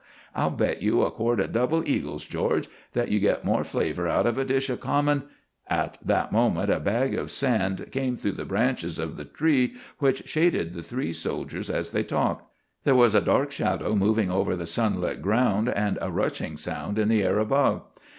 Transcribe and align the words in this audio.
I'll 0.33 0.49
bet 0.49 0.81
you 0.81 1.03
a 1.03 1.11
quart 1.11 1.39
of 1.39 1.51
double 1.51 1.87
eagles, 1.87 2.25
George, 2.25 2.67
that 2.93 3.09
you 3.09 3.19
get 3.19 3.45
more 3.45 3.63
flavor 3.63 4.07
out 4.07 4.25
of 4.25 4.35
a 4.39 4.43
dish 4.43 4.67
of 4.71 4.79
common" 4.79 5.25
At 5.67 5.99
that 6.03 6.31
moment 6.31 6.71
a 6.71 6.79
bag 6.79 7.13
of 7.13 7.29
sand 7.29 7.85
came 7.91 8.17
through 8.17 8.31
the 8.31 8.43
branches 8.45 8.97
of 8.97 9.15
the 9.15 9.25
tree 9.25 9.75
which 9.99 10.27
shaded 10.27 10.73
the 10.73 10.81
three 10.81 11.13
soldiers 11.13 11.69
as 11.69 11.91
they 11.91 12.01
talked. 12.01 12.51
There 12.83 12.95
was 12.95 13.13
a 13.13 13.21
dark 13.21 13.51
shadow 13.51 13.95
moving 13.95 14.31
over 14.31 14.55
the 14.55 14.65
sunlit 14.65 15.21
ground, 15.21 15.69
and 15.69 15.99
a 16.01 16.09
rushing 16.09 16.57
sound 16.57 16.97
in 16.97 17.07
the 17.07 17.21
air 17.21 17.37
above. 17.37 17.83